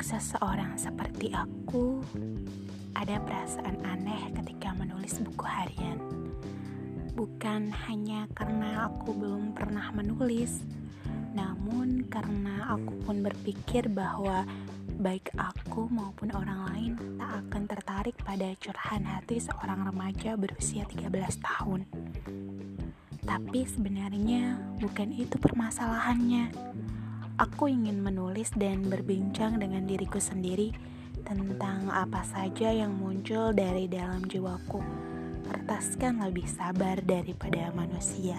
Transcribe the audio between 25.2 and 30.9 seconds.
permasalahannya. Aku ingin menulis dan berbincang dengan diriku sendiri